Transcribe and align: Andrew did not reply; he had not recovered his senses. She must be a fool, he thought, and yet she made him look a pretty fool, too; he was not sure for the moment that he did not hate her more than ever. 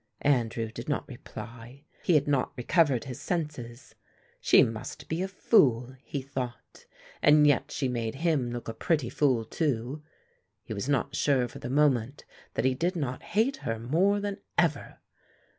Andrew 0.23 0.71
did 0.71 0.89
not 0.89 1.07
reply; 1.07 1.85
he 2.01 2.15
had 2.15 2.27
not 2.27 2.53
recovered 2.57 3.03
his 3.03 3.21
senses. 3.21 3.93
She 4.39 4.63
must 4.63 5.07
be 5.07 5.21
a 5.21 5.27
fool, 5.27 5.95
he 6.03 6.23
thought, 6.23 6.87
and 7.21 7.45
yet 7.45 7.69
she 7.69 7.87
made 7.87 8.15
him 8.15 8.49
look 8.49 8.67
a 8.67 8.73
pretty 8.73 9.11
fool, 9.11 9.45
too; 9.45 10.01
he 10.63 10.73
was 10.73 10.89
not 10.89 11.15
sure 11.15 11.47
for 11.47 11.59
the 11.59 11.69
moment 11.69 12.25
that 12.55 12.65
he 12.65 12.73
did 12.73 12.95
not 12.95 13.21
hate 13.21 13.57
her 13.57 13.77
more 13.77 14.19
than 14.19 14.39
ever. 14.57 14.97